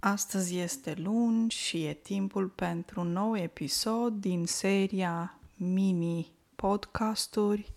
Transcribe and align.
Astăzi 0.00 0.58
este 0.58 0.94
luni 0.96 1.50
și 1.50 1.84
e 1.84 1.92
timpul 1.92 2.46
pentru 2.46 3.00
un 3.00 3.12
nou 3.12 3.36
episod 3.36 4.12
din 4.12 4.46
seria 4.46 5.38
mini 5.56 6.32
podcasturi 6.56 7.72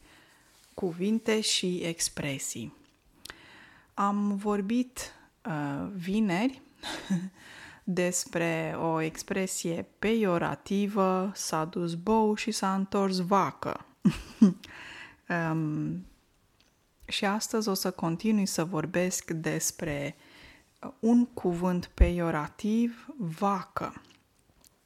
Cuvinte 0.73 1.41
și 1.41 1.75
expresii. 1.75 2.73
Am 3.93 4.35
vorbit 4.35 5.13
uh, 5.45 5.87
vineri 5.95 6.61
despre 7.83 8.75
o 8.81 9.01
expresie 9.01 9.85
peiorativă, 9.99 11.31
s-a 11.35 11.65
dus 11.65 11.93
bou 11.93 12.35
și 12.35 12.51
s-a 12.51 12.75
întors 12.75 13.17
vacă. 13.17 13.85
um, 15.51 16.05
și 17.07 17.25
astăzi 17.25 17.69
o 17.69 17.73
să 17.73 17.91
continui 17.91 18.45
să 18.45 18.63
vorbesc 18.63 19.31
despre 19.31 20.15
un 20.99 21.25
cuvânt 21.25 21.91
peiorativ, 21.93 23.07
vacă. 23.17 24.01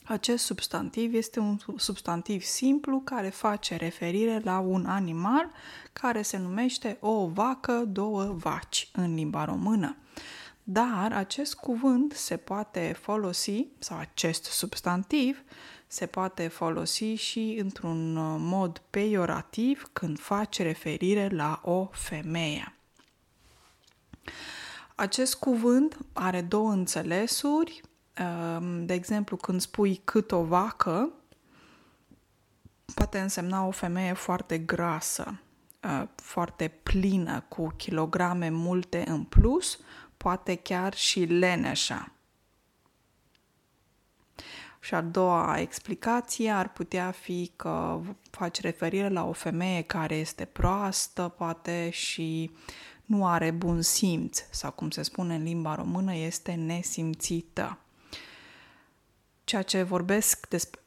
Acest 0.03 0.45
substantiv 0.45 1.13
este 1.13 1.39
un 1.39 1.57
substantiv 1.75 2.41
simplu 2.41 2.99
care 2.99 3.29
face 3.29 3.75
referire 3.75 4.41
la 4.43 4.59
un 4.59 4.85
animal 4.85 5.51
care 5.93 6.21
se 6.21 6.37
numește 6.37 6.97
o 6.99 7.27
vacă, 7.27 7.73
două 7.73 8.23
vaci 8.23 8.89
în 8.93 9.13
limba 9.13 9.45
română. 9.45 9.97
Dar 10.63 11.13
acest 11.13 11.55
cuvânt 11.55 12.11
se 12.11 12.37
poate 12.37 12.95
folosi, 13.01 13.67
sau 13.79 13.97
acest 13.97 14.43
substantiv, 14.43 15.43
se 15.87 16.05
poate 16.05 16.47
folosi 16.47 17.13
și 17.13 17.57
într-un 17.59 18.13
mod 18.39 18.81
peiorativ 18.89 19.89
când 19.93 20.19
face 20.19 20.63
referire 20.63 21.29
la 21.29 21.61
o 21.63 21.89
femeie. 21.91 22.73
Acest 24.95 25.35
cuvânt 25.35 25.97
are 26.13 26.41
două 26.41 26.71
înțelesuri. 26.71 27.81
Ehm, 28.13 28.85
de 28.85 28.93
exemplu, 28.93 29.37
când 29.37 29.61
spui 29.61 30.01
cât 30.03 30.31
o 30.31 30.43
vacă, 30.43 31.09
poate 32.93 33.19
însemna 33.19 33.65
o 33.65 33.71
femeie 33.71 34.13
foarte 34.13 34.57
grasă, 34.57 35.39
eh, 35.79 36.03
foarte 36.15 36.67
plină, 36.67 37.45
cu 37.47 37.67
kilograme 37.77 38.49
multe 38.49 39.03
în 39.07 39.23
plus, 39.23 39.79
poate 40.17 40.55
chiar 40.55 40.93
și 40.93 41.19
leneșa. 41.19 42.11
Și 44.79 44.93
a 44.93 45.01
doua 45.01 45.59
explicație 45.59 46.49
ar 46.49 46.71
putea 46.71 47.11
fi 47.11 47.51
că 47.55 48.01
faci 48.31 48.61
referire 48.61 49.09
la 49.09 49.27
o 49.27 49.31
femeie 49.31 49.81
care 49.81 50.15
este 50.15 50.45
proastă, 50.45 51.33
poate 51.37 51.89
și 51.89 52.51
nu 53.05 53.27
are 53.27 53.51
bun 53.51 53.81
simț 53.81 54.43
sau 54.49 54.71
cum 54.71 54.89
se 54.89 55.01
spune 55.01 55.35
în 55.35 55.43
limba 55.43 55.75
română 55.75 56.15
este 56.15 56.53
nesimțită. 56.53 57.77
Ceea 59.43 59.61
ce 59.61 59.83
vorbesc 59.83 60.47
despre 60.47 60.79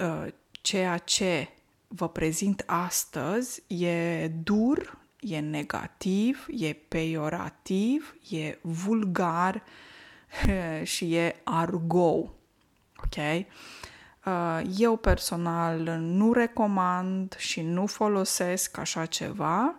uh, 0.00 0.26
ceea 0.50 0.98
ce 0.98 1.48
vă 1.88 2.08
prezint 2.08 2.62
astăzi 2.66 3.62
e 3.66 4.28
dur, 4.28 4.98
e 5.20 5.38
negativ, 5.38 6.46
e 6.48 6.72
peiorativ, 6.72 8.16
e 8.30 8.58
vulgar 8.60 9.62
și 10.82 11.14
e 11.14 11.40
argou. 11.44 12.34
Ok? 12.96 13.46
Uh, 14.24 14.62
eu 14.78 14.96
personal 14.96 15.78
nu 15.98 16.32
recomand 16.32 17.36
și 17.38 17.60
nu 17.60 17.86
folosesc 17.86 18.78
așa 18.78 19.06
ceva, 19.06 19.76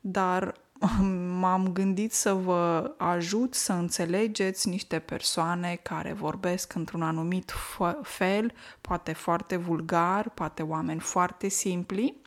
dar 0.00 0.60
m-am 1.40 1.72
gândit 1.72 2.12
să 2.12 2.32
vă 2.32 2.94
ajut 2.98 3.54
să 3.54 3.72
înțelegeți 3.72 4.68
niște 4.68 4.98
persoane 4.98 5.80
care 5.82 6.12
vorbesc 6.12 6.74
într-un 6.74 7.02
anumit 7.02 7.54
fel, 8.02 8.52
poate 8.80 9.12
foarte 9.12 9.56
vulgar, 9.56 10.28
poate 10.28 10.62
oameni 10.62 11.00
foarte 11.00 11.48
simpli. 11.48 12.20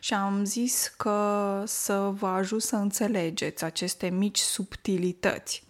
Și 0.00 0.14
am 0.14 0.44
zis 0.44 0.94
că 0.96 1.62
să 1.66 2.12
vă 2.18 2.26
ajut 2.26 2.62
să 2.62 2.76
înțelegeți 2.76 3.64
aceste 3.64 4.08
mici 4.08 4.38
subtilități. 4.38 5.64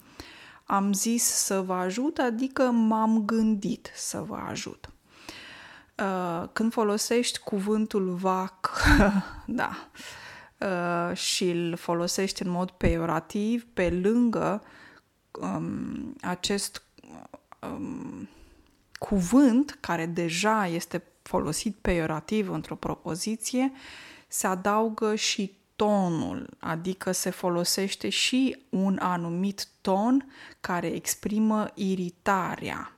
Am 0.65 0.93
zis 0.93 1.25
să 1.25 1.61
vă 1.61 1.75
ajut, 1.75 2.19
adică 2.19 2.63
m-am 2.63 3.25
gândit 3.25 3.91
să 3.95 4.21
vă 4.21 4.37
ajut. 4.49 4.91
Uh, 5.99 6.49
când 6.53 6.73
folosești 6.73 7.39
cuvântul 7.39 8.15
vac, 8.15 8.71
da, 9.47 9.71
Uh, 9.71 10.32
și 11.13 11.51
îl 11.51 11.77
folosești 11.77 12.43
în 12.43 12.51
mod 12.51 12.71
peiorativ 12.71 13.67
pe 13.73 13.91
lângă 13.91 14.63
um, 15.41 16.17
acest 16.21 16.83
um, 17.61 18.29
cuvânt 18.99 19.77
care 19.81 20.07
deja 20.07 20.67
este 20.67 21.03
folosit 21.23 21.77
peiorativ 21.81 22.51
într-o 22.51 22.75
propoziție, 22.75 23.73
se 24.29 24.47
adaugă 24.47 25.15
și 25.15 25.57
tonul, 25.77 26.49
adică 26.59 27.13
se 27.13 27.31
folosește 27.31 28.09
și 28.09 28.65
un 28.69 28.99
anumit 29.01 29.69
ton 29.81 30.33
care 30.61 30.87
exprimă 30.87 31.71
iritarea. 31.75 32.97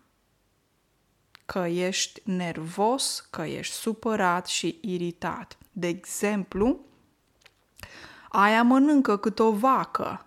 Că 1.46 1.58
ești 1.58 2.20
nervos, 2.24 3.26
că 3.30 3.42
ești 3.42 3.74
supărat 3.74 4.46
și 4.46 4.78
iritat. 4.80 5.58
De 5.72 5.86
exemplu, 5.86 6.80
aia 8.36 8.62
mănâncă 8.62 9.16
cât 9.16 9.38
o 9.38 9.52
vacă. 9.52 10.26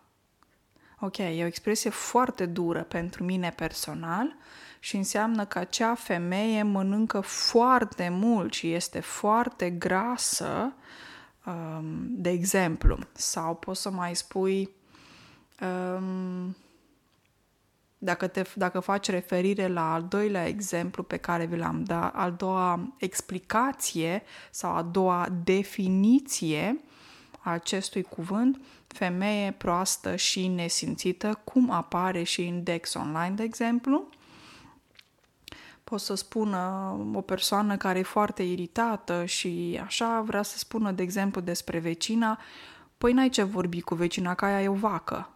Ok, 0.99 1.17
e 1.17 1.43
o 1.43 1.45
expresie 1.45 1.89
foarte 1.89 2.45
dură 2.45 2.83
pentru 2.83 3.23
mine 3.23 3.53
personal 3.55 4.35
și 4.79 4.95
înseamnă 4.95 5.45
că 5.45 5.59
acea 5.59 5.95
femeie 5.95 6.63
mănâncă 6.63 7.19
foarte 7.19 8.09
mult 8.09 8.53
și 8.53 8.73
este 8.73 8.99
foarte 8.99 9.69
grasă, 9.69 10.73
um, 11.45 12.07
de 12.09 12.29
exemplu. 12.29 12.97
Sau 13.11 13.55
poți 13.55 13.81
să 13.81 13.89
mai 13.89 14.15
spui, 14.15 14.69
um, 15.61 16.55
dacă, 17.97 18.27
te, 18.27 18.41
dacă 18.55 18.79
faci 18.79 19.09
referire 19.09 19.67
la 19.67 19.93
al 19.93 20.03
doilea 20.03 20.47
exemplu 20.47 21.03
pe 21.03 21.17
care 21.17 21.45
vi 21.45 21.57
l-am 21.57 21.83
dat, 21.83 22.15
al 22.15 22.33
doua 22.33 22.95
explicație 22.97 24.23
sau 24.51 24.75
a 24.75 24.81
doua 24.81 25.27
definiție, 25.43 26.81
acestui 27.51 28.03
cuvânt, 28.03 28.61
femeie 28.87 29.51
proastă 29.51 30.15
și 30.15 30.47
nesimțită, 30.47 31.39
cum 31.43 31.69
apare 31.69 32.23
și 32.23 32.41
în 32.41 32.63
Dex 32.63 32.93
Online, 32.93 33.33
de 33.35 33.43
exemplu. 33.43 34.09
Pot 35.83 35.99
să 35.99 36.15
spună 36.15 36.57
o 37.13 37.21
persoană 37.21 37.77
care 37.77 37.99
e 37.99 38.03
foarte 38.03 38.43
iritată 38.43 39.25
și 39.25 39.81
așa 39.83 40.21
vrea 40.21 40.41
să 40.41 40.57
spună, 40.57 40.91
de 40.91 41.03
exemplu, 41.03 41.41
despre 41.41 41.79
vecina, 41.79 42.39
păi 42.97 43.13
n-ai 43.13 43.29
ce 43.29 43.43
vorbi 43.43 43.81
cu 43.81 43.95
vecina, 43.95 44.35
că 44.35 44.45
aia 44.45 44.61
e 44.61 44.67
o 44.67 44.73
vacă. 44.73 45.29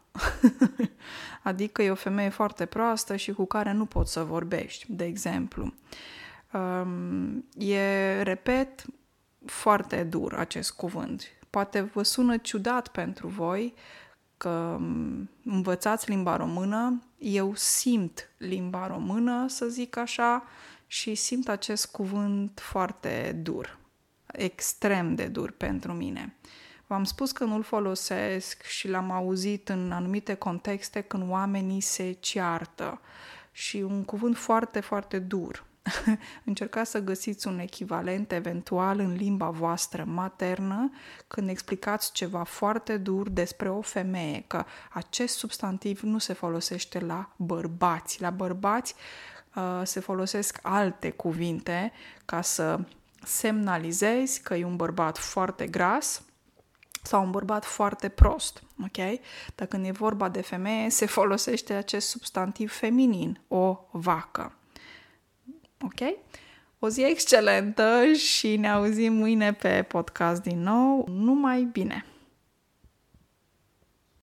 adică 1.44 1.82
e 1.82 1.92
o 1.92 1.96
femeie 1.96 2.30
foarte 2.30 2.66
proastă 2.66 3.16
și 3.16 3.32
cu 3.32 3.46
care 3.46 3.72
nu 3.72 3.86
poți 3.86 4.12
să 4.12 4.24
vorbești, 4.24 4.86
de 4.90 5.06
exemplu. 5.06 5.74
Um, 6.54 7.46
e, 7.58 8.22
repet, 8.22 8.86
foarte 9.46 10.04
dur 10.04 10.34
acest 10.34 10.72
cuvânt 10.72 11.41
Poate 11.52 11.82
vă 11.82 12.04
sună 12.04 12.38
ciudat 12.38 12.88
pentru 12.88 13.28
voi 13.28 13.74
că 14.38 14.80
învățați 15.46 16.10
limba 16.10 16.36
română, 16.36 17.04
eu 17.18 17.56
simt 17.56 18.30
limba 18.38 18.88
română, 18.88 19.46
să 19.48 19.66
zic 19.68 19.98
așa, 19.98 20.44
și 20.88 21.16
simt 21.16 21.50
acest 21.50 21.92
cuvânt 21.92 22.60
foarte 22.64 23.40
dur, 23.44 23.78
extrem 24.26 25.16
de 25.16 25.28
dur 25.28 25.52
pentru 25.52 25.94
mine. 25.94 26.36
V-am 26.88 27.04
spus 27.04 27.32
că 27.32 27.44
nu-l 27.44 27.64
folosesc 27.64 28.64
și 28.64 28.88
l-am 28.88 29.12
auzit 29.12 29.70
în 29.70 29.92
anumite 29.92 30.34
contexte 30.34 31.02
când 31.02 31.30
oamenii 31.30 31.82
se 31.82 32.12
ceartă 32.20 33.02
și 33.52 33.78
un 33.78 34.04
cuvânt 34.04 34.38
foarte, 34.38 34.80
foarte 34.80 35.20
dur. 35.20 35.66
Încercați 36.46 36.92
să 36.92 37.00
găsiți 37.00 37.48
un 37.48 37.60
echivalent 37.60 38.32
eventual 38.32 39.00
în 39.00 39.14
limba 39.14 39.50
voastră 39.50 40.04
maternă 40.08 40.92
când 41.28 41.50
explicați 41.50 42.12
ceva 42.12 42.44
foarte 42.44 42.98
dur 42.98 43.30
despre 43.30 43.70
o 43.70 43.82
femeie, 43.82 44.44
că 44.48 44.66
acest 44.90 45.38
substantiv 45.38 46.02
nu 46.02 46.18
se 46.18 46.34
folosește 46.34 47.00
la 47.00 47.30
bărbați. 47.36 48.22
La 48.22 48.30
bărbați 48.30 48.96
uh, 49.56 49.82
se 49.84 50.00
folosesc 50.00 50.60
alte 50.62 51.10
cuvinte 51.12 51.92
ca 52.26 52.42
să 52.42 52.80
semnalizezi 53.24 54.42
că 54.42 54.56
e 54.56 54.66
un 54.66 54.76
bărbat 54.76 55.18
foarte 55.18 55.68
gras 55.68 56.24
sau 57.04 57.24
un 57.24 57.32
bărbat 57.32 57.66
foarte 57.66 58.10
prost, 58.10 58.64
ok? 58.84 59.20
Dar 59.56 59.68
când 59.68 59.86
e 59.86 59.92
vorba 59.92 60.30
de 60.30 60.42
femeie, 60.42 60.90
se 60.90 61.06
folosește 61.06 61.74
acest 61.74 62.08
substantiv 62.08 62.72
feminin, 62.72 63.42
o 63.48 63.80
vacă. 63.92 64.56
Ok? 65.82 66.16
O 66.80 66.90
zi 66.90 67.02
excelentă 67.04 68.14
și 68.14 68.58
ne 68.58 68.70
auzim 68.70 69.14
mâine 69.14 69.54
pe 69.54 69.86
podcast 69.88 70.42
din 70.42 70.62
nou. 70.62 71.08
Numai 71.10 71.64
bine! 71.64 72.06